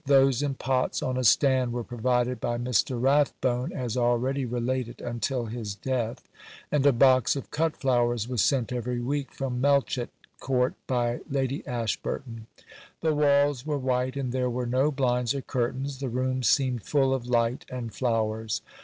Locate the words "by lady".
10.87-11.63